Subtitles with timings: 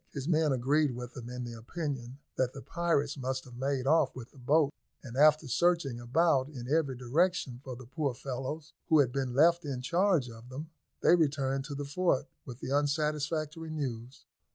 [0.11, 4.15] His men agreed with him in the opinion that the pirates must have made off
[4.15, 8.97] with the boats; and, after searching about in every direction for the poor fellows who
[8.97, 13.69] had been left in charge of them, they returned to the fort with the unsatisfactory
[13.69, 14.25] news.